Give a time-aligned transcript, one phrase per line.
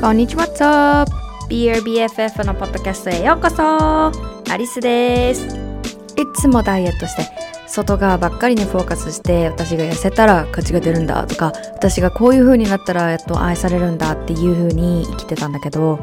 [0.00, 1.12] こんにちは、What's up?
[1.50, 4.10] BRBFF のポッドキャストへようこそ
[4.50, 7.28] アリスですいつもダイエットして
[7.66, 16.02] 外側ばっかりにフォーカスして私が痩せたら価値が出るんだとか私がこういう風になったらやっと愛されるんだっていう風に生きてたんだけど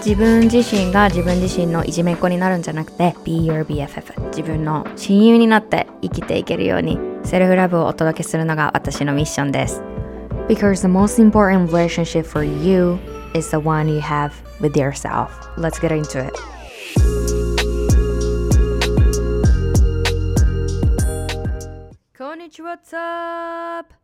[0.00, 9.82] 自分自身が自分自身のいじめっ子になるんじゃなくて Be your BFF 自分の親友になって生きていけるようにセルフラブをお届けするのが私のミッションです
[10.48, 12.98] Because the most important relationship for you
[13.34, 14.32] is the one you have
[14.62, 15.28] with yourself
[15.58, 16.32] Let's get into it
[22.16, 22.96] こんにちは、What's
[23.80, 23.94] up?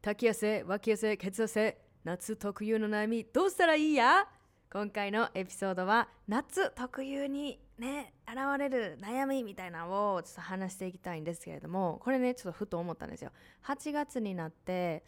[0.00, 4.26] 滝汗、脇汗、血汗、夏特有の悩み、どうしたらいいや
[4.70, 13.32] 今回のエピソードは夏特有にね現れる悩みみたいなのをちょっと話していきたいんですけれどもこれねちょっとふと思ったんですよ。
[13.64, 15.04] 8月になって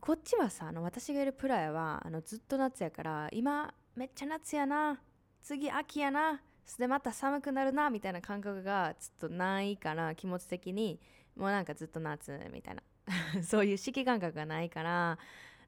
[0.00, 5.00] こっちはさあの私がいるプラヤはあのずっと夏やから今めっちゃ夏やな
[5.42, 6.40] 次秋やな
[6.78, 10.98] でまた寒くなるなみたいな感覚がちょっとないから気持ち的に。
[11.36, 12.82] もうなんかずっと夏みたいな。
[13.42, 15.18] そういう四季感覚がないから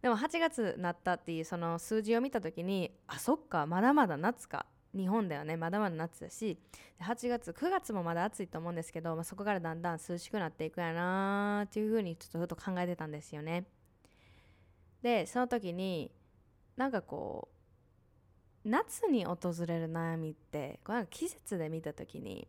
[0.03, 4.67] でも8月になったっていうその数字を見た時にあそっかまだまだ夏か。
[4.95, 6.59] 日本ではねまだまだ夏だし。
[7.01, 13.67] 8月9月もまだ暑いと思うんですけど、まあ、そこからだんだん涼しくなっていくやなーっていうふうにちょっとふと考えてたんですよね。
[15.03, 16.11] でその時に
[16.77, 17.49] なんかこ
[18.65, 19.37] う夏に訪
[19.67, 22.47] れる悩みってこれ季節で見た時に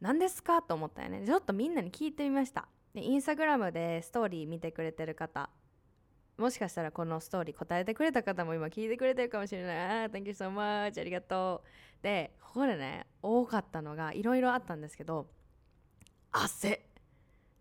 [0.00, 1.24] 何ですかと思ったよね。
[1.24, 2.66] ちょっとみんなに聞いてみました。
[2.94, 5.48] でインスタグラムでストーリー見てくれてる方。
[6.38, 9.76] もしかしたらこのストーリー答えてくれた方も今聞いてくれてるかもしれない。
[9.76, 11.00] ああ、Thank you so much.
[11.00, 11.62] ありがと
[12.00, 12.02] う。
[12.02, 15.28] で、ここでね、多かったのがいろいろあったんですけど、
[16.30, 16.86] 汗。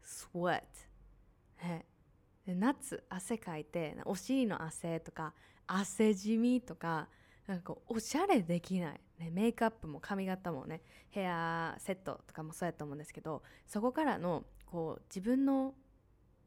[0.03, 0.63] sweat。
[1.61, 1.85] ね、
[2.47, 5.33] 夏、汗かいて、お尻の汗とか、
[5.67, 7.07] 汗じみとか、
[7.47, 15.73] なんかこうおしゃれできない、ね、メイクアップも髪型もねヘアセットとかもそうやと思うんですけどそこからのこう自分の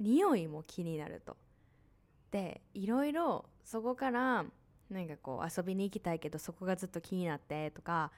[0.01, 1.37] 匂いも気になると
[2.34, 4.45] でいろいろそこから
[4.91, 8.11] なんかこう遊びに行きたいけどそこがずっと気になってとか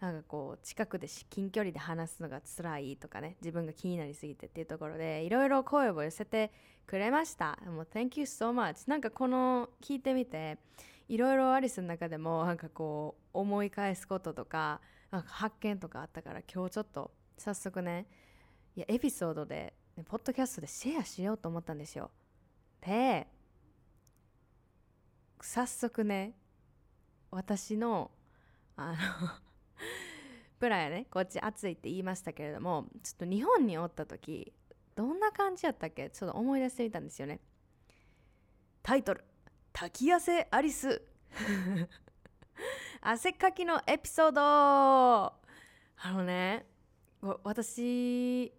[0.00, 6.52] なんかこう近くで近距離で話すのが辛いとかね自分が気になりすぎてっていうところでいろいろ声を寄せて
[6.86, 7.58] くれました。
[7.64, 10.58] もう Thank you so much なんかこの聞いてみて
[11.08, 18.06] いろいろアリスの中でもなんかこう思い返すこととかなんか発見とかあったから今日ちょっと早速ね
[18.76, 22.10] いやエピソードで、ね、ポッドキャストでシェアしようと思ったんですよ。
[22.82, 23.26] で
[25.46, 26.34] 早速ね
[27.30, 28.10] 私の
[28.76, 28.96] あの
[30.58, 34.54] プラやねこっち暑いって言いましたけれどもちょっと日本におった時
[34.94, 36.08] どんな感じやったっけ？
[36.08, 37.40] ちょっと思い出してみたんですよね。
[38.82, 39.22] タイトル
[39.74, 41.02] 「滝汗アリス」
[43.02, 44.40] 汗かきのエピソード。
[44.42, 45.34] あ
[46.06, 46.66] のね
[47.20, 48.50] 私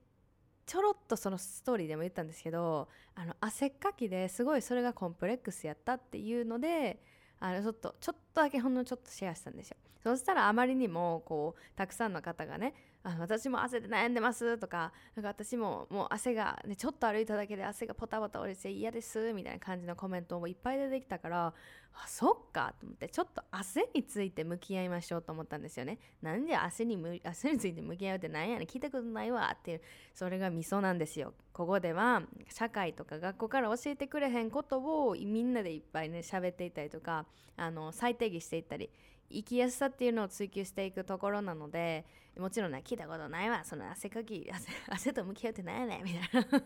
[0.66, 7.00] ちょろっとそのストーリーでも言ったんですけどあの汗っかきですごいそれがコンプレックスやったっていうので
[7.40, 9.78] あのちょっとちょっとだけほんのちょっとシェアしたんですよ。
[10.04, 12.74] そしたらあまりにもこうたくさんの方がね
[13.06, 21.54] あ私も汗で悩んでますとかなんか私ももう汗が、ね、ちょっと歩いただけで汗がポタポタ降りて嫌ですみたいな感じのコメントもいっぱい出てきたから
[21.94, 28.68] あそっかと思ってちょっと汗について向き合いましょうと思ったんですよねなんで汗にむ汗について向き合うって何やねん。
[28.68, 29.82] 聞いたことないわっていう
[30.16, 31.34] それがミソなんですよ。
[31.54, 38.90] ここでは社会とか学校から教えてくれへんことをみんなでいっぱいね喋っていたりとかあの再定義していったり
[39.32, 42.06] 生きやすさっていうのを追求していくところなので
[42.38, 43.64] もちろんね聞いたことないわ。
[43.64, 46.64] その汗かき汗 汗と向き合ってないねみたいな。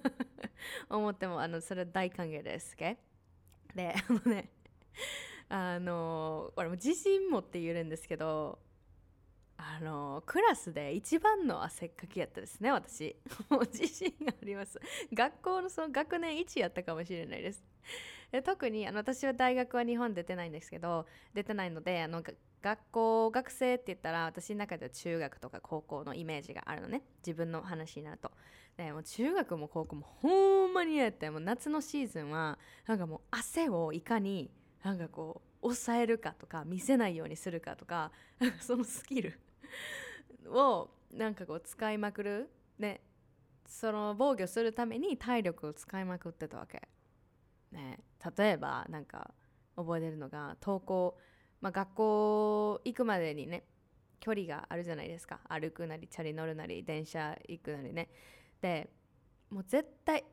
[0.89, 2.97] 思ってもあのそれは大歓迎です、OK?
[3.75, 4.49] であのね
[5.49, 8.59] あのこれも自信持って言えるんですけど
[9.57, 13.15] あのクラスで一番の汗かきやったですね私。
[13.49, 14.79] もう自信があります。
[15.13, 17.63] 学校のその学年1やったかもしれないです。
[18.31, 22.23] で特にあの私は大学は日本出てないんですけど出てないのであの
[22.61, 27.03] 学校学生って言ったら私の中では中学とか高校のイメージがあるのね。
[27.25, 28.31] 自分の話になると。
[28.77, 31.29] でも中学も高校もほんまにやって。
[31.29, 34.51] もう夏のシーズンはなんかもう汗をいかに
[34.83, 38.11] なんかこう抑えるかとか見せないようにするかとか
[38.59, 39.39] そのスキル
[40.47, 42.49] をなんかこう使いまくる。
[42.77, 43.01] ね
[43.65, 46.87] その防御するために体力を使いまくってたわけ、
[47.71, 47.99] ね、
[48.37, 49.31] 例えばなんか
[49.75, 51.17] 覚えてるのが登校、
[51.61, 53.63] まあ、学校行くまでにね
[54.19, 55.39] 距離があるじゃないですか。
[55.47, 58.09] 歩くなりチャリ乗るなり電車行くなりね。
[58.61, 58.89] で
[59.49, 60.23] もう絶対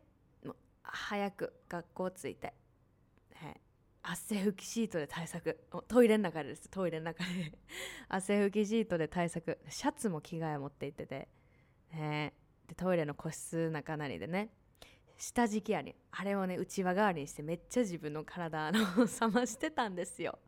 [0.45, 2.53] もう早く学校着いて、
[3.43, 3.61] ね、
[4.03, 5.59] 汗拭きシートで対策。
[5.89, 6.69] トイレの中でです。
[6.69, 7.53] トイレの中で。
[8.09, 9.59] 汗拭きシートで対策。
[9.69, 11.29] シャツも着替え持って行ってて、
[11.93, 12.35] ね、
[12.67, 14.51] でトイレの個室の中なりでね。
[15.17, 20.39] 下敷きやりあれをね内輪代わりにしてめっちゃ自分の体の 冷ましてたんですよ。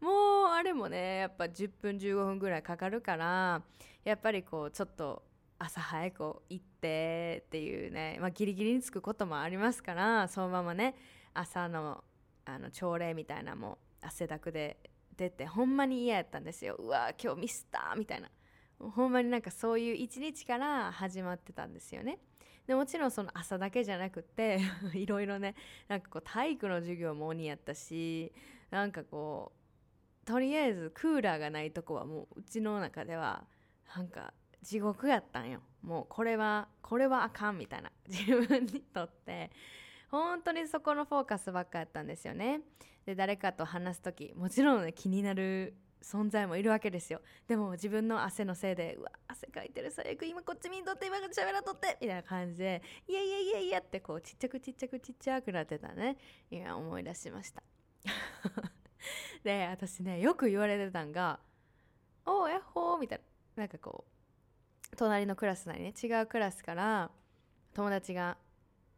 [0.00, 0.12] もう
[0.48, 3.62] あれもねやっぱ10分15分ぐらいかかるから
[4.04, 5.22] やっぱりこうちょっと
[5.58, 10.94] 朝早く行ってっていうね、まあ、ギリギリに着くこともありますからそのままね
[11.32, 12.04] 朝の
[12.44, 14.78] あの朝礼みたいなも汗だくで
[15.16, 16.76] 出てほんまに嫌やったんですよ。
[16.78, 18.30] うわ今日ミスったみたいな。
[18.78, 22.18] ほんまになんかそういう一日から始まってたんですよね。
[22.66, 24.60] でもちろんその朝だけじゃなくて
[24.94, 25.54] いろいろね
[25.88, 28.32] なんかこう体育の授業も鬼やったし
[28.70, 33.44] なんかこうとりあえずクーラーがないとこはもううちの中では
[33.94, 35.60] なんか地獄やったんよ。
[35.82, 39.50] もうこれはこれはあかんみたいな 自分にとって。
[40.08, 42.60] 本当にそこのフォーカスばっかやったんですよね。
[43.04, 47.20] で誰かと話す時もちろん、ね、気になる存在もいるわけですよ。
[47.46, 56.16] でも自分の汗のせいでうわ汗かいてる最悪今こっち見んとって今しゃべらとってみたいな感じでいやいやいやいやってこうちっちゃくちっちゃくちっちゃくなってたね。
[56.50, 57.62] いや思い出しました。
[59.42, 61.40] で私ねよく言われてたんが
[62.26, 63.20] 「おおやっほー」みたい
[63.56, 64.04] ななんかこ
[64.92, 67.10] う隣のクラスなりね違うクラスから
[67.74, 68.36] 友達が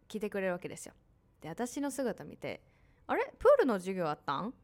[0.06, 0.94] 来てくれるわけですよ。
[1.40, 2.60] で私の姿見て
[3.08, 3.32] あれ？
[3.38, 4.50] プールの授業あったん？
[4.52, 4.54] っ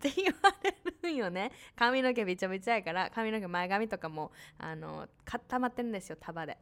[0.00, 1.50] て言われるんよね。
[1.74, 6.58] 髪の毛びちゃびちゃやから髪の毛前髪とかもあの固まってるんですよ束で。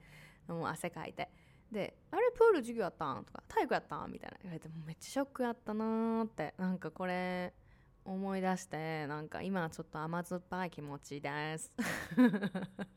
[0.49, 1.29] もう汗かいて。
[1.71, 2.31] で「あれ？
[2.33, 4.37] プール授業あったん?」とか「体育やったん?」みたいな。
[4.43, 6.55] 言われてもめっちゃショックやったなーって。
[6.59, 7.53] なんかこれ
[8.05, 11.73] 思い出してなんか今ちょっと甘酸っぱい気持ちです。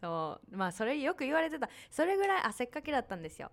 [0.00, 0.56] そう。
[0.56, 1.68] まあそれよく言われてた。
[1.90, 3.50] それぐらい汗っかきだったんですよ。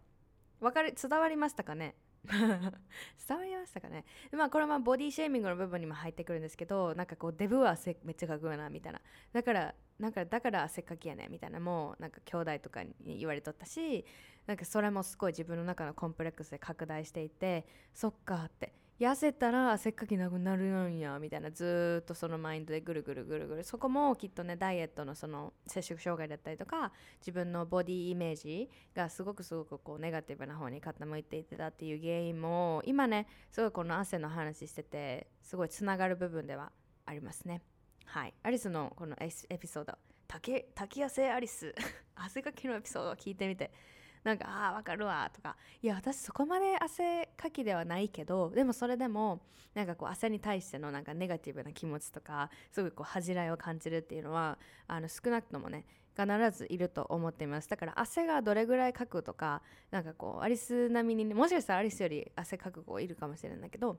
[0.59, 0.93] わかる？
[0.93, 1.95] 伝わりましたかね？
[2.31, 4.05] 伝わりましたかね？
[4.31, 9.01] まあこれはボディシェーミングの部分にも入ってくるんですけどなんかこうデブは汗めっちゃかくよなみたいな。
[9.33, 14.05] だからなんかだから汗っかきやねみたいなもうなんか兄弟とかに言われとったし
[14.45, 18.73] なんかそれもすごい自分の中のコンプレックスで拡大していてそっかって。
[19.01, 36.71] 痩せたら汗っかきなくなるんやみたいなずっとそのマインドでぐるぐるぐるぐるそこもきっとねダイエットのその摂食障害だったりとか自分のボディイメージがすごくすごくこうネガティブな方に傾いていってたっていう原因も今ねすごいこの汗の話しててすごいつながる部分では
[37.07, 37.63] ありますね
[38.05, 39.93] はいアリスのこのエピソード
[40.27, 41.73] 滝滝汗アリス
[42.13, 43.71] 汗かきのエピソードを聞いてみて
[44.23, 45.57] なんかああわかるわとか。
[45.81, 49.41] いや私そこまで汗かきではないけどでもそれでも
[49.73, 54.57] なんかこう汗に対してのなんかネガティブな気持ちとかすごいこう恥じらいを感じるっていうのは
[54.87, 55.85] あの少なくともね
[56.15, 56.27] 必
[56.57, 57.69] ずいると思っています。
[57.69, 63.97] だから汗がどれぐらいかくとかなんかこうアリス並みにねもしかしたらアリスより汗かく子いるかもしれないんだけど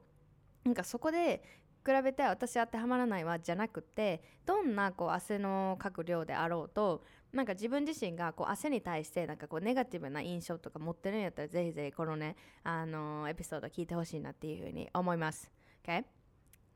[0.64, 1.42] なんかそこで
[1.84, 15.50] 比べて私当てはまらないわじゃなくてどんなこう汗のかく量であろうとなんか自分自身がこう汗に対してなんかこうネガティブな印象とか持ってるんやったらぜひぜひこのね、あのー、エピソード聞いてほしいなっていうふうに思います。
[15.82, 16.04] Okay?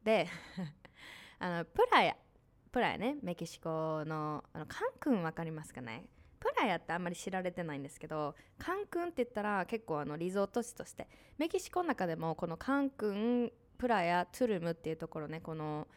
[0.02, 0.26] で
[1.38, 2.16] あのプラヤ
[2.72, 6.06] プラヤねメキシコのあのカンクン分かりますかね？
[6.38, 11.08] プラヤってあんまり知られてないんですけどカンクンって言ったら結構あのリゾート地として
[11.38, 15.88] メキシコの中でもこのカンクンプラヤトゥルムっていうところねこの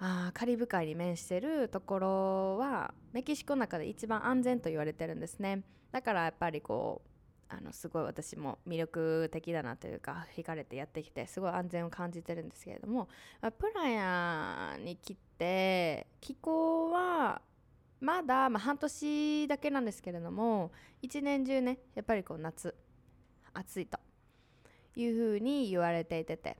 [0.00, 5.64] あカリブ海に面してるところはメキシコの中で一番安全と言われてるんですね。
[5.90, 7.08] だからやっぱりこう
[7.48, 13.08] あのすごい私も魅力的だなというか惹かれてやってきてすごい安全を感じてるんですけれども
[13.40, 17.40] プラヤに来て気候は
[18.00, 22.74] まだ、まあ、半年だけなんですけれども一年中ねやっぱりこう夏
[23.54, 23.98] 暑いと
[24.94, 26.58] いうふうに言われていてて。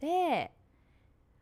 [0.00, 0.52] で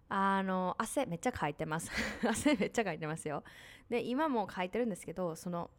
[0.08, 1.90] あの汗めっちゃかいてます。
[2.26, 3.42] 汗めっちゃかいてますよ。
[3.88, 5.70] で今もかいてるんですけどその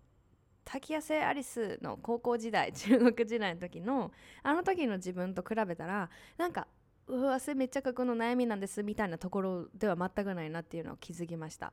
[0.66, 4.12] 滝汗アリスの高校時代 中学時代の時の
[4.44, 6.68] あの時の自分と比べたらなんか
[7.08, 11.72] うわ汗めっちゃかくの悩みなんですみたいなところでは全くないなっていうのを気づきました、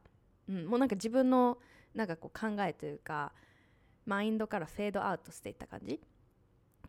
[0.49, 1.58] うん、もうなんか自分の
[1.92, 3.32] なんかこう考えというか
[4.06, 6.00] マインドからフェードアウトしていった感じ。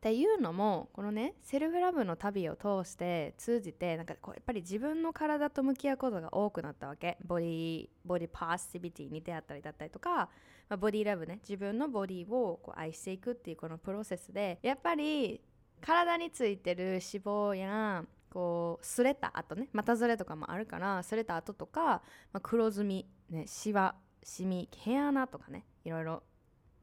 [0.06, 7.18] っていうのもこのねセルフラブの旅を通して通じてなんかこうやっぱり自分の体と向き合うことが多くなったわけ。
[7.26, 10.30] ボディボディパーシビティに出会ったりだったりとか、
[10.70, 15.42] まあ、ボディラブね自分のボディをこう愛していくっていうこのプロセスでやっぱり
[15.82, 26.22] 体についてる脂肪やこう擦れた後ね股ずれとかもあるから擦れた後とか、まあ、黒ずみ、ね、シワシミ毛穴とかねいろいろ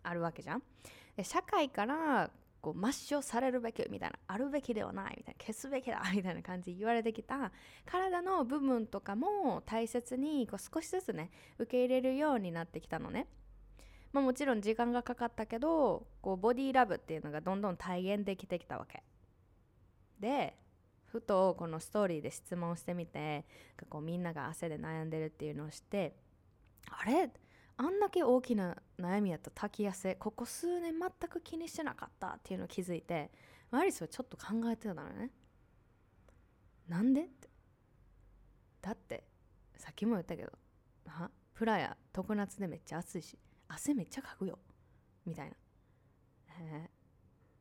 [0.02, 0.62] あるわけじゃん。
[1.22, 2.30] 社会から
[2.62, 7.50] こう抹消されるべきみたいなあるべきではないみたいな消すべきだみたいな感じ言われてきた
[7.84, 13.26] 体の部分とかも大切にこう少しずつね受け入れるようになってきたのね。
[14.12, 19.02] まあ、もちろん時間がかかったけどこうボディーラブっていうのがどんどん体現できてきたわけ。
[20.20, 20.56] で
[21.06, 23.44] ふとこのストーリーで質問してみて
[23.90, 26.14] こうみんなが汗で悩んでるっていうのを知って
[26.88, 27.28] あれ？
[27.82, 33.32] あんだけ大きな悩みやった滝汗ここ数年全く気にしてなかったっていうのを気づいて
[33.72, 35.30] アリスはちょっと考えてたのね。
[36.88, 37.48] なんでって。
[38.82, 39.24] だって
[39.76, 40.52] さっきも言ったけど
[41.08, 43.36] はプラや常夏でめっちゃ暑いし
[43.66, 44.60] 汗めっちゃかくよ。
[45.26, 45.56] みたいな、
[46.60, 46.88] えー、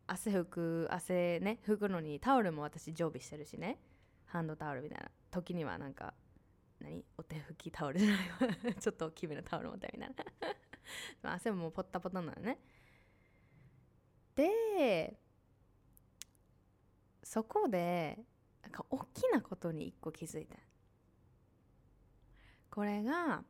[0.06, 3.80] 汗拭く汗ね拭くのにタオルも私常備してるしね。
[4.26, 5.10] ハンドタオルみたいな。
[5.32, 6.14] 時にはなんか
[6.82, 7.06] 何？
[7.18, 8.74] お手拭きタオルじゃないわ。
[8.80, 10.16] ちょっと大きめのタオル持ったみたい
[11.22, 12.60] な 汗ももうポッタポタなのね。
[14.36, 15.20] で
[17.24, 18.26] そこで
[18.62, 20.58] なんか大きなことに一個気づいて
[22.70, 23.44] これが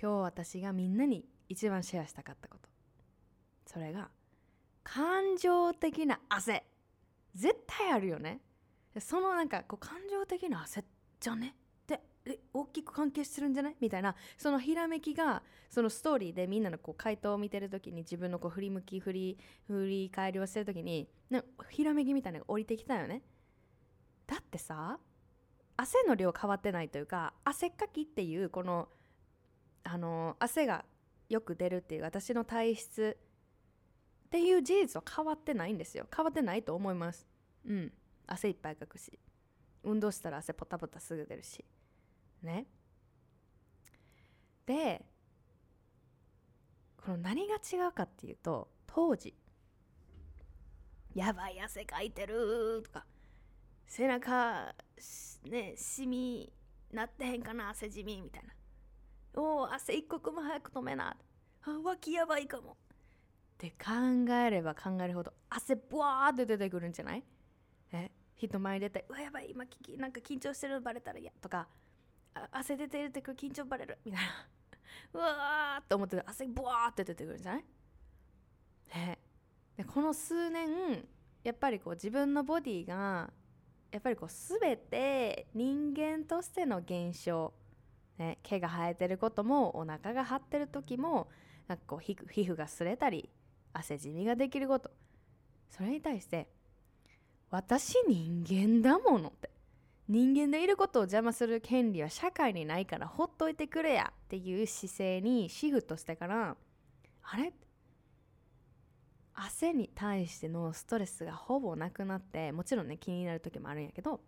[0.00, 2.68] 今日私がみんなに一番シェアしたかったこと。
[3.66, 4.10] それが
[4.82, 6.66] 感情的な汗。
[7.34, 8.40] 絶対あるよね。
[8.98, 10.84] そのなんかこう感情的な汗
[11.20, 11.54] じゃね？
[12.24, 13.76] え大きく関係してるんじゃない？
[13.80, 14.14] みたいな。
[14.36, 23.22] そのひらめきがそのストーリーでみんなのこう回答を見てる時に自分のこう振り向き振り振り返りをしてる時になひらめきみたいなのが降りてきたよね。
[24.26, 24.98] だってさ
[25.76, 28.88] 汗の量変わってないというか汗っかきっていうこの
[29.84, 30.84] あの汗が
[31.28, 33.16] よく出るっていう私の体質
[34.26, 36.06] っていう事実は変わってないんですよ。
[36.14, 37.26] 変わってないと思います。
[37.66, 37.92] うん。
[38.26, 39.18] 汗いっぱいかくし。
[39.82, 41.64] 運動したら汗ポタポタすぐ出るし。
[42.42, 42.66] ね。
[44.66, 45.04] で
[46.96, 49.34] この何が違うかっていうと当時
[51.14, 53.04] 「やばい汗かいてる」とか
[53.86, 54.72] 「背中
[55.44, 56.52] ねシミ
[56.92, 58.54] なってへんかな汗じみ」みたいな
[59.34, 61.16] 「おお汗一刻も早く止めな」
[61.64, 67.24] あ「脇やばいかも」って考えれば考えるほど汗ブワーって出てくるんじゃない？
[67.92, 71.68] え人前に出て「うわやばい今きなんか緊張してるのバレたら嫌」とか。
[72.50, 74.28] 汗出てるってくる緊張バレるみたいな。
[75.14, 77.64] うわーって思って汗ブワーって出てくるんじゃない？
[78.94, 79.18] ね
[79.76, 81.06] でこの数年
[81.44, 83.32] やっぱりこう自分のボディが
[83.90, 87.52] やっぱりこう全て人間としての現象、
[88.18, 91.28] ね、毛が生えてることもお腹が張ってる時も
[91.68, 93.28] なんかこう皮膚が擦れたり
[93.72, 94.90] 汗じみができること。
[95.68, 96.48] それに対して
[97.50, 99.50] 私人間だものって。
[100.12, 106.54] 人間でいることを邪魔する権利は社会にないからほっといてくれやっていう姿勢にシフトしてから
[107.22, 107.50] あれ？
[109.32, 114.20] 汗に対してのストレスがほぼなくなってもちろんね気になる時もあるんやけど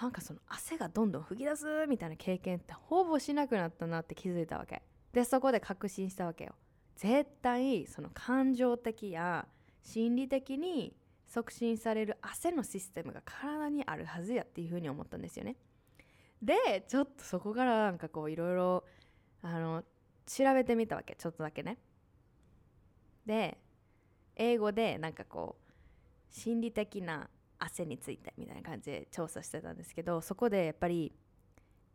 [0.00, 4.80] なんかその汗がどんどん吹き出すみたいな経験ってほぼしなくなったなって気づいたわけ。
[5.12, 6.54] でそこで確信したわけよ。
[6.96, 9.46] 絶対その感情的や
[9.82, 10.94] 心理的に
[11.30, 15.56] 促進される汗のシステムが体にあるはずやっていうふうに思ったんですよね。
[16.42, 18.84] でちょっとそこからなんかこういろいろ
[19.42, 19.84] あの
[20.26, 21.78] 調べてみたわけちょっとだけね。
[23.24, 23.58] で
[24.34, 25.72] 英語でなんかこう
[26.30, 31.12] 心理的な汗についてみたいな感じで調査してたんですけどそこでやっぱり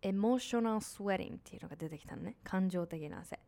[0.01, 3.39] エモーショナルスウェデングっていうのが出てきたのね感情的な汗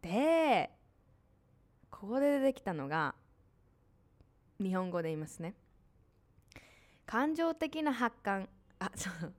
[0.00, 0.70] で
[1.90, 3.14] ここで出てきたのが
[4.60, 5.54] 日本語で言いますね。
[7.06, 8.48] 感情的な発汗。
[8.80, 9.32] あそう。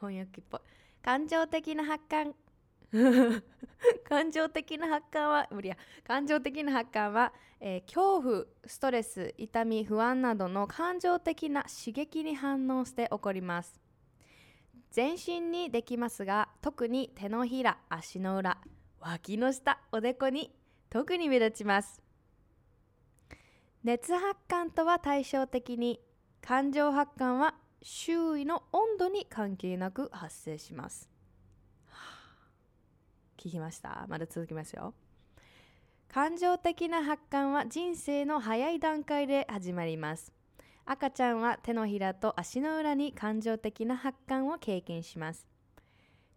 [0.00, 0.60] 翻訳っぽい。
[1.02, 2.34] 感情的な発汗。
[4.08, 5.76] 感情的な発汗は無理や。
[6.04, 13.80] 感情的な発汗は、えー、恐怖ストレス痛み不安などの感情的な刺激に反応して起こります。
[14.90, 18.58] 全身にできますが特に手のひら足の裏
[19.00, 20.54] 脇の下おでこに
[20.88, 22.05] 特に目立ちます。
[23.86, 26.00] 熱発汗とは対照的に
[26.42, 31.08] 感情発汗は周囲の温度に関係なく発生します。
[33.38, 34.04] 聞きました？
[34.08, 34.92] まだ続きますよ。
[36.08, 40.32] 感情的な発汗は人生の早い段階で始まります
[40.84, 45.46] 赤ちゃんは手のひらと足の裏に感情的な発汗を経験します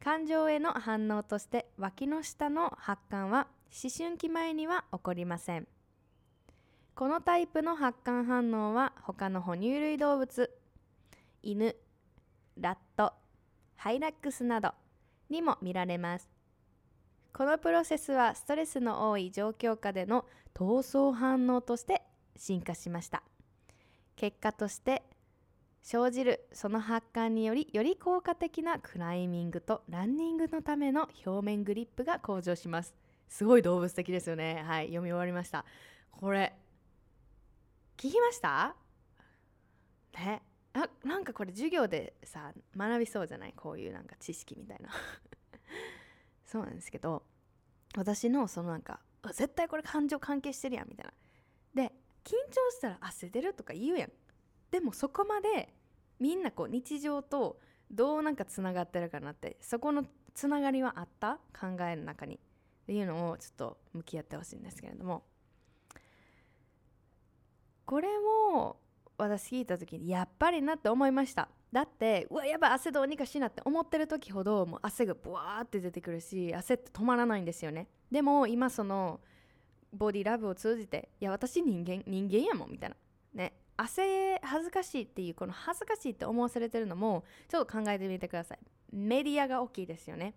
[0.04, 5.68] 感情への反応として脇の下の発汗は思春期前には起こりません
[7.00, 10.52] このタイプの発汗反応は他の哺乳類動物
[11.42, 11.74] 犬
[12.58, 13.14] ラット
[13.78, 14.74] ハイラックスなど
[15.30, 16.30] にも見られます。
[17.32, 22.02] このプロセスはストレスの多い状況下での闘争反応として
[22.36, 23.24] 進化しました。
[24.18, 25.04] 結果として
[25.82, 32.94] 生じるその発汗によりより効果的なクライミングとランニングのための表面グリップが向上します。
[33.30, 34.66] すごい動物的ですよね。
[34.68, 35.64] はい読み終わりました。
[36.12, 36.54] これ
[38.00, 38.78] 聞きました？
[40.18, 40.42] ね。
[40.72, 43.54] あなんかこれ授業でさ学びそうじゃない？
[43.54, 44.90] こういうなんか知識みたいな。
[46.48, 47.24] そうなんですけど
[47.98, 49.02] 私のそのなんか
[49.34, 51.06] 絶対これ感情関係してるやんみたい
[51.76, 51.84] な。
[51.84, 54.12] で緊張したら汗出るとか言うやん。
[54.72, 55.76] でもそこまで
[56.20, 57.60] みんなこう日常と
[57.92, 61.36] どうなんかつながってるかなってそこのつながりはあった？
[61.54, 62.36] 考えの中に。
[62.36, 62.40] っ
[62.86, 65.26] ていうのをちょっと向き合ってほしいんですけれども。
[67.90, 68.08] これ
[68.54, 68.78] も
[69.18, 71.50] 私聞いた時にやっぱりなって思いました。
[71.72, 77.88] だってうわやばい汗どうにかしなって思ってる時ほどもう汗がブワーって出てくるし汗って止まらないんですよね。
[78.12, 79.22] でも今その
[79.92, 82.96] ボディラブを通じていや私人間人間やもんみたいな。
[83.34, 83.54] ね。
[83.76, 88.60] 汗恥ずかしいっていうこの恥ずかしいって思わされてるのもちょっと考えてみてください。
[88.92, 90.36] メディアが大きいですよね。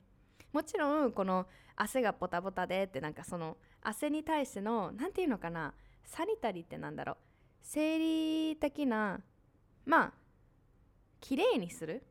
[0.54, 7.16] もちろんこの汗がポタポタでってなんかその汗に対しての何て言うのかなサニタリーってなんだろう。
[7.62, 9.20] 生理的な
[9.84, 10.12] まあ
[11.20, 12.02] 綺麗にする。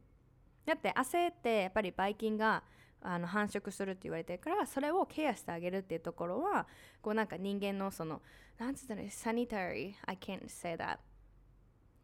[0.66, 2.64] だって汗ってやっぱりばい菌が
[3.02, 6.68] あの繁殖するって言われてるからそれをケアしてあげるっていうところは
[7.02, 8.22] こうなんか人間のその
[8.60, 10.98] なんつったらサニタリー I can't say that.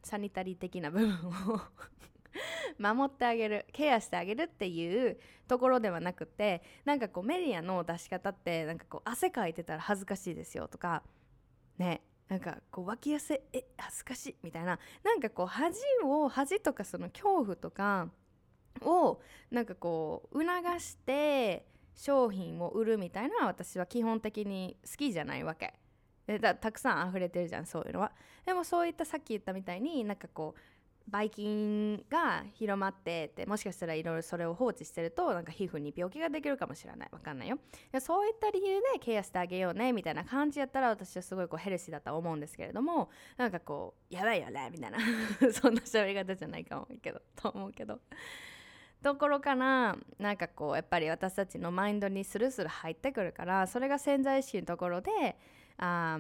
[0.04, 1.10] サニタリー的な部分
[1.54, 1.62] を
[2.80, 11.04] 守ってあげるケアしてあげるっていうところではなくてなんかこうメディアの出し方ってなんかこう汗かいてたら恥ずかしいですよとか
[11.78, 12.02] ね。
[12.30, 18.10] なんかこう脇汗え恥ずかしいみたいななんかこう恥を恥とかその恐怖とか
[18.82, 25.74] をなんかこう促して商品を売るみたいなのは私は基本的に好きじゃないわけ。
[26.28, 28.12] でだたくさん溢れてるじゃんそういうのは
[28.46, 30.60] でもそういったさっき言ったみたいになんかこう
[31.08, 37.10] ばい菌が広まってってもしかしたらいろいろそれを放置してるとなんか皮膚に病気ができるかもしれない。
[37.12, 37.58] わかんないよ。
[38.00, 44.98] そういった理由でケアしてあげようねみたいな感じやったら私はすごいこうヘルシーだと思うんですけれどもなんかこうやばいよねみたいな。
[45.54, 48.00] そんな喋り方じゃないかもけどと思うけど。
[49.04, 55.38] ところかななんかこうやっぱり私たちのマインドにスルスル入ってくるからそれが潜在意識のところで
[55.78, 56.20] あ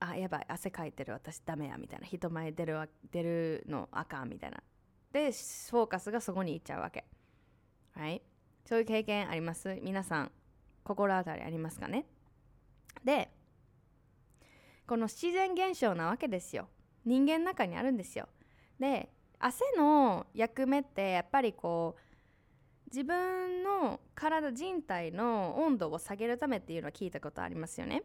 [0.00, 2.06] あやばい汗かいてる私ダメやみたいな。
[2.06, 4.62] 人前出る出るのあかんみたいな。
[5.12, 7.04] でフォーカスがそこに行っちゃうわけ、
[7.94, 8.20] はい、
[8.66, 9.78] そういう経験あります？
[9.82, 10.30] 皆さん
[10.84, 12.04] 心当たりありますかね？
[13.04, 13.30] で
[14.86, 16.68] この自然現象なわけですよ。
[17.04, 18.28] 人間の中にあるんですよ。
[18.78, 22.00] で汗の役目ってやっぱりこう
[22.90, 28.02] 自分の体人体の温度を下げるためっていうのは聞いたことありますよね。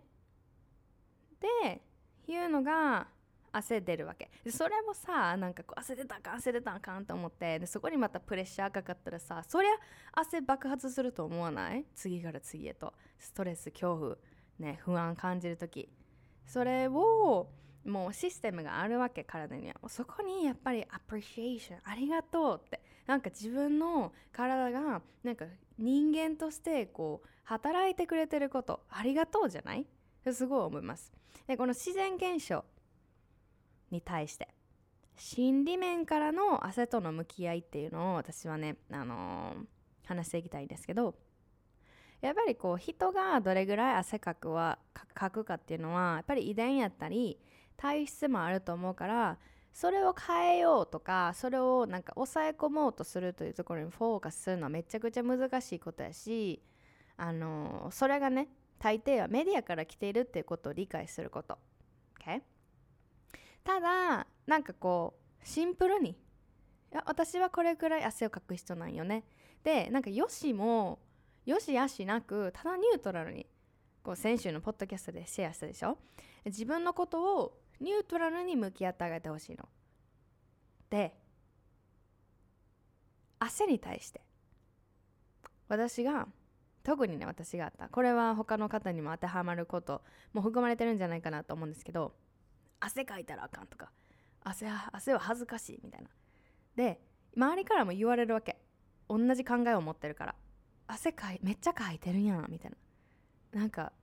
[1.62, 1.82] で
[2.28, 3.08] いうのが
[3.52, 4.32] 汗出るわけ。
[4.50, 9.72] それもさなんかこう汗出たか汗出たかんと思ってでそこにまたプレッシャーかかったらさそりゃ
[10.14, 11.86] 汗爆発すると思わない？
[11.94, 12.94] 次から次へと。
[13.20, 14.18] ストレス恐怖。
[14.58, 15.88] ね不安感じる時。
[16.46, 17.50] それを
[17.86, 19.76] もうシステムがあるわけ体には。
[19.88, 22.82] そこにやっぱりアプリシエーションありがとうって。
[23.06, 25.46] なんか自分の体がなんか
[25.78, 29.86] 人間としてこう働いてくれてることありがとうじゃない？
[30.32, 31.12] すごい思います。
[31.48, 32.64] でこの自然現象
[33.92, 34.48] に対して
[35.16, 41.16] 心理面からの汗との向き合いっていうのを私はね、あのー、話していきたいんですけど
[42.22, 44.80] やっぱりこう人がどれぐらい汗かくは
[45.14, 47.38] かくかっていうのはやっぱり遺伝やったり
[47.76, 49.38] 体質もあると思うから
[49.74, 56.62] それを変えようとかそれをなんか抑え込もうとするというところにフォーカスするのはめちゃくちゃ難しいことやし
[57.18, 58.48] あの、それがね
[58.84, 61.58] 大抵はメディアから来ているっていうことを理解すること。
[62.20, 62.42] Okay?
[63.64, 66.16] ただなんかこうシンプルにい
[66.92, 69.24] や私はこれくらい汗をかく人なんよね。
[69.64, 71.00] でなんかよしも
[71.46, 73.46] よしやしなくただニュートラルに
[74.04, 75.98] こう先週のポッドキャストでシェアしたでしょ？
[76.44, 79.70] 自分のことをニュートラルに向き合ってあげてほしいの。
[80.90, 81.16] で
[83.40, 84.20] 汗に対して
[85.70, 86.28] 私が
[86.84, 87.90] 特にね私があった。
[87.90, 90.02] これは他の方にも当てはまること
[90.34, 92.14] も含まれてるんじゃないかなと思うんですけど
[92.80, 93.90] 汗かいたらあかんとか
[94.44, 96.10] 汗は汗は恥ずかしいみたいな。
[96.76, 97.00] で
[97.36, 98.58] 周りからも言われるわけ。
[99.10, 100.36] 同じ考えを持ってるから。
[100.88, 102.72] 汗かいめっちゃかいてるやんみたい
[103.54, 103.62] な。
[103.62, 103.94] なんか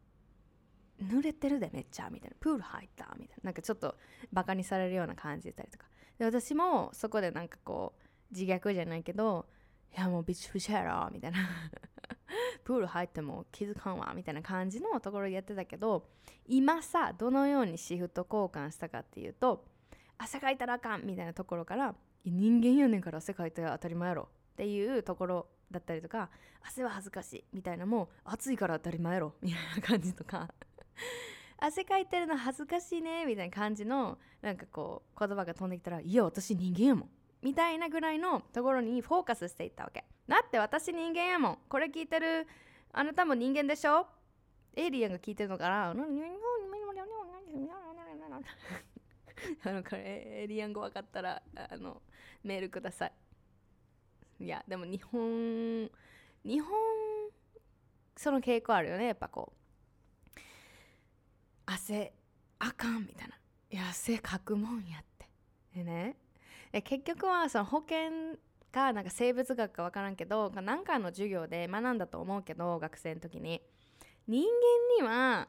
[1.03, 2.37] 濡れてるでめっちゃみたいな。
[2.41, 3.49] プール入ったみたいな。
[3.49, 3.97] なんかちょっと
[4.33, 5.87] バカにされるような感じでたりとか。
[6.19, 9.47] で私もそこでなんかこう自虐じゃないけど
[9.97, 11.39] いやもうビチフィッシャーやろみたいな。
[12.65, 16.09] プール入っても気づかんわみたいな感じのところでやってたけど
[16.47, 19.65] 今さどのようにシフト交換したかっていうと
[20.19, 26.31] 汗かいたらあかんみたいなところから人間やねんから汗かいたら当たり前やろっていうところだったりとか
[26.63, 30.49] 汗は恥ずかしいみたいなもう暑いから当たり前やろみたいな感じとか。
[31.63, 37.11] 汗かいてるの恥ずかしいねみたいな感じのなんかこう言葉が飛んできたらいや私人間やもん。
[37.43, 40.05] みたいなぐらいのところにフォーカスしていったわけ。
[40.29, 41.59] だって私人間やもん。
[41.69, 42.47] これ聞いてる
[42.93, 44.07] あなたも人間でしょ？
[44.77, 45.91] エイリアンが聞いてるのかな？
[45.91, 46.05] あの
[49.83, 52.03] これエイリアン語分かったらあの
[52.45, 53.13] メールください。
[54.41, 55.91] いやでも日本
[56.45, 56.71] 日本
[58.17, 59.53] その傾向あるよねやっぱこ
[60.37, 60.41] う。
[61.67, 62.13] 汗
[62.59, 63.35] あかんみたいな。
[63.71, 65.29] いや汗かくもんやって。
[65.75, 66.17] でね
[66.73, 68.39] 結局はその保険
[68.71, 73.63] かなんか生物学か分からんけど何かの授業で学んだと思うけど学生の時に。
[74.29, 74.45] 人
[75.01, 75.49] 間には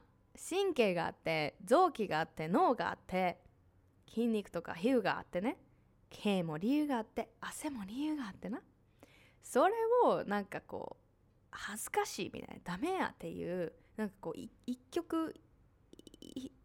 [0.49, 3.37] 神経があって臓器があって脳があって
[4.09, 5.57] 筋肉とか皮膚があってね。
[6.09, 8.59] 毛も理由があって汗も理由があってな。
[9.43, 9.73] それ
[10.05, 11.03] をなんかこう
[11.51, 15.35] 恥ずかしいみたいなダメやっていうなんかこう一曲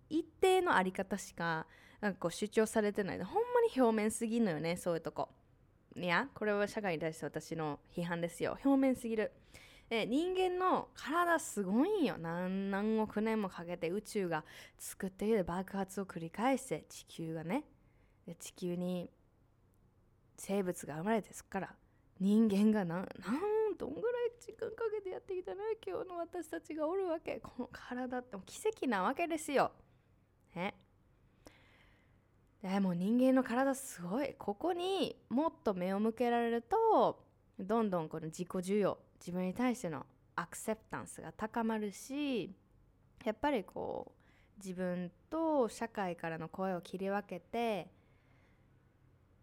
[0.08, 1.66] 一定のあり方しか
[2.00, 3.22] なんかこう主張されてない。
[3.22, 5.28] ほんに表面すぎんのよねそういうとこ。
[5.96, 8.58] いやこれは社会に対して私の批判ですよ。
[8.64, 9.32] 表面すぎる。
[9.88, 12.16] え人間の体すごいんよ。
[12.18, 14.44] 何何億年もかけて宇宙が
[14.78, 17.64] 作っている爆発を繰り返して地球がね。
[18.40, 19.08] 地球に
[20.36, 21.74] 生物が生まれてそっから。
[22.18, 23.06] 人間が何
[23.78, 25.60] どんぐらい時間かけてやってきたの？
[25.86, 27.40] 今日の私たちがおるわけ。
[27.42, 29.70] この体って奇跡なわけですよ。
[30.54, 30.74] ね。
[32.62, 37.22] でも人間の体すごいここにもっと目を向けられると
[37.58, 42.50] どんどんこの自己需要自分に対してのアクセプタンスが高まるし
[43.24, 47.90] やっぱりこう自分と社会からの声を切り分けて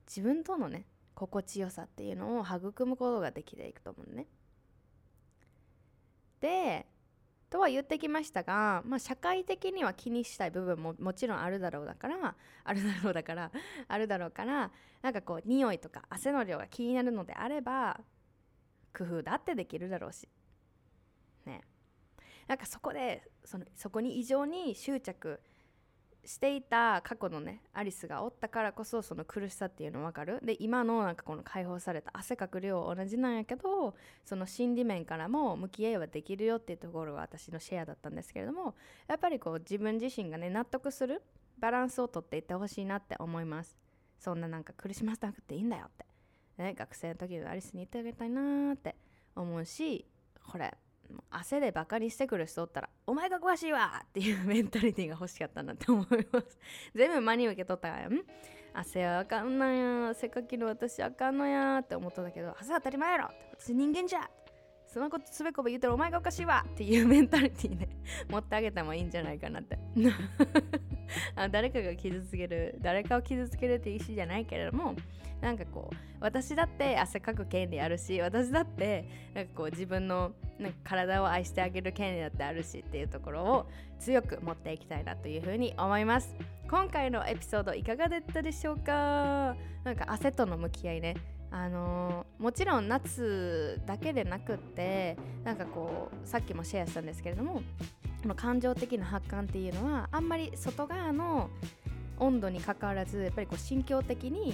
[0.07, 4.25] 自分とのね心地よさっていうのを育むことができていくと思うね。
[6.41, 6.85] で
[7.53, 13.51] とは言ってきましたが、まあ、社会的には気にしたい部分ももちろんあるだろうだからあるだろうだから
[13.87, 14.71] あるだろうから
[15.03, 17.99] なんかこう匂いとか汗の量が気になるのであれば
[18.97, 20.27] 工夫だってできるだろうし。
[21.45, 21.61] ね。
[22.47, 25.39] なんかそこでそのそこに異常に執着
[26.25, 30.39] していた過去のねアリスがおったからこそその苦しさっていうの分かる？
[30.43, 38.75] で今のなんかこの解放された汗かく量同じなんやけどその心理面からも向き合いはできるよっていうところが私のシェアだったんですけれども
[39.07, 41.21] やっぱりこう自分自身がね納得する
[41.59, 43.77] バランスをとっていってほしいなって思います。
[44.19, 46.05] そんななんか苦しませなくていいんだよって、
[46.57, 48.95] ね、学生の時のアリスに言ってあげたいなって
[49.35, 50.05] 思うし
[50.49, 50.73] これ
[51.29, 56.57] 汗でバカにしてくる人おったら「お前が詳しいわ!」っていうメンタリティが欲しかったなって思います。
[56.95, 58.23] 全部真に受け取ったからん？
[58.73, 59.69] 汗はあかんの
[60.07, 60.13] や。
[60.13, 63.35] せっかきの私あかんのやって思ったんだけど汗当たり前やろって。
[63.59, 64.29] 私人間じゃ。
[64.85, 67.89] そのことすべこべ言うたらお前がおかしいわっていうメンタリティね。
[68.29, 69.79] 持ってあげてもいいんじゃないかなって。
[71.35, 74.95] あ誰かが傷つける誰かを傷つけるっていう意思じゃないけれども
[75.41, 86.33] なんかこう私だって汗かく権利あるし私だってなんかこう自分のなんか体を愛してあげる権利だってあるしっていうところを強く持っていきたいなというふうに思います。
[86.69, 89.55] 今回のエピソードいかがだったでしょうか？
[89.83, 91.15] なんか汗との向き合いね。
[91.51, 97.61] あのー、もちろん夏だけでなくってなんかこうさっきもシェアしたんですけれども
[98.23, 101.49] この感情的な発汗っていうのはあんまり外側の
[102.17, 104.53] 温度にかかわらずやっぱりこう心境的に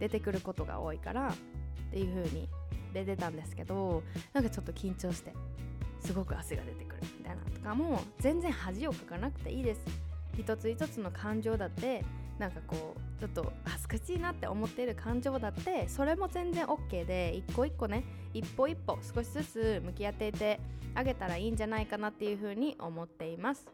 [0.00, 1.32] 出てくることが多いからっ
[1.92, 2.48] ていう風に
[2.92, 5.32] 出てたんですけどなんかちょっと緊張して
[6.00, 7.02] すごく汗が出てくる。
[7.18, 7.42] みたいな。
[7.42, 9.80] とかも全然恥をかかなくていいです。
[10.36, 12.04] 一つ一つの感情だって
[12.38, 13.52] なんかこうちょっと
[13.94, 20.60] 恥ずかしいなって思っている感情だってそれも全然 OK で一個一個ね一歩一歩少しずつ向き合っていて
[20.94, 23.66] あげたらいいんじゃないかなっていうふうに思っています。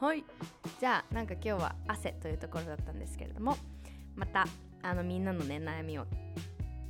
[0.00, 0.24] はい。
[0.78, 3.56] じゃあなんか今日は汗というところだったんですけれども
[4.14, 4.46] また
[4.82, 6.06] あのみんなのね悩みを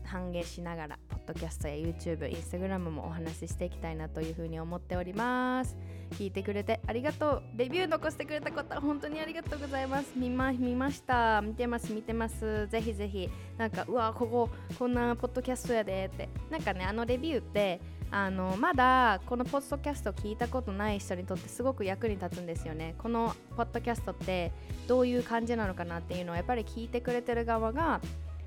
[0.09, 5.77] 反映しながらポッドキャストや YouTube、Instagram もお話ししていきたいなというふうに思っております。
[6.12, 7.42] 聞いてくれてありがとう。
[7.55, 10.12] レビュー残してくれた方本当にありがとうございます。
[10.16, 11.42] 見ま見ました。
[11.42, 12.66] 見てます見てます。
[12.68, 16.11] ぜひぜひなんかうわこここんなポッドキャストやで。
[16.12, 22.94] ってなんかねあのレビューってあのまだこのポッドキャスト聞いたことない人にとってすごく役に立つんですよね。
[22.97, 24.51] このポッドキャストって
[24.87, 28.01] どういう感じなのかなっていうのをやっぱり聞いてくれてる側が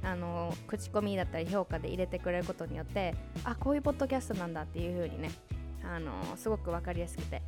[0.03, 5.31] あの口コミだったり評価で入れてくれることによってあこういうポッドキャストなんだっていう風にね
[5.83, 7.41] あのすごく分かりやすくて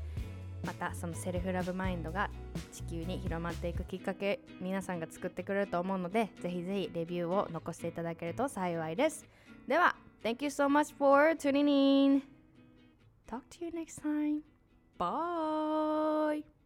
[0.65, 2.29] またその self love mind が
[2.71, 9.25] 地球に広まっていくきっかけ皆さんが作ってくれると思うのでぜひぜひレビューを残していただけると幸いです。
[9.67, 12.21] では Thank you so much for tuning in.
[13.27, 14.41] Talk to you next time.
[14.97, 16.62] Bye.